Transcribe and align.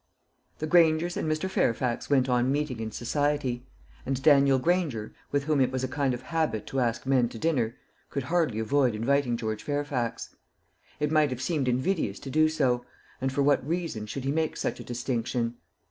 The 0.57 0.65
Grangers 0.65 1.15
and 1.15 1.31
Mr. 1.31 1.47
Fairfax 1.47 2.09
went 2.09 2.27
on 2.27 2.51
meeting 2.51 2.79
in 2.79 2.89
society; 2.91 3.67
and 4.03 4.19
Daniel 4.23 4.57
Granger, 4.57 5.13
with 5.31 5.43
whom 5.43 5.61
it 5.61 5.71
was 5.71 5.83
a 5.83 5.87
kind 5.87 6.15
of 6.15 6.23
habit 6.23 6.65
to 6.65 6.79
ask 6.79 7.05
men 7.05 7.29
to 7.29 7.37
dinner, 7.37 7.75
could 8.09 8.23
hardly 8.23 8.57
avoid 8.57 8.95
inviting 8.95 9.37
George 9.37 9.61
Fairfax. 9.61 10.35
It 10.99 11.11
might 11.11 11.29
have 11.29 11.39
seemed 11.39 11.67
invidious 11.67 12.19
to 12.21 12.31
do 12.31 12.49
so; 12.49 12.83
and 13.21 13.31
for 13.31 13.43
what 13.43 13.63
reason 13.63 14.07
should 14.07 14.23
he 14.23 14.31
make 14.31 14.57
such 14.57 14.79
a 14.79 14.83
distinction? 14.83 15.57